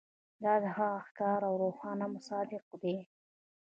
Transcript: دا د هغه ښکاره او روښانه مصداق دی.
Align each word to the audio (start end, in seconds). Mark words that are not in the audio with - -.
دا 0.43 0.53
د 0.63 0.65
هغه 0.77 0.99
ښکاره 1.07 1.45
او 1.49 1.55
روښانه 1.63 2.05
مصداق 2.13 2.67
دی. 2.83 2.97